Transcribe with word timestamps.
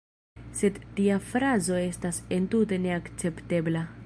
Sed 0.61 0.79
tia 0.99 1.19
frazo 1.27 1.77
estas 1.83 2.23
entute 2.39 2.85
neakceptebla. 2.89 3.91